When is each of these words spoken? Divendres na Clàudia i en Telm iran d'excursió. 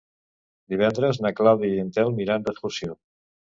Divendres 0.73 1.19
na 1.27 1.33
Clàudia 1.41 1.77
i 1.77 1.83
en 1.83 1.93
Telm 1.99 2.25
iran 2.27 2.49
d'excursió. 2.51 2.99